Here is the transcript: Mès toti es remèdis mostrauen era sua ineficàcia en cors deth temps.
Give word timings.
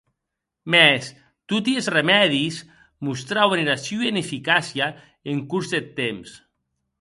Mès 0.73 1.03
toti 1.51 1.75
es 1.81 1.89
remèdis 1.95 2.57
mostrauen 3.09 3.61
era 3.65 3.77
sua 3.85 4.09
ineficàcia 4.13 4.87
en 5.35 5.45
cors 5.53 5.69
deth 5.73 5.93
temps. 6.03 6.29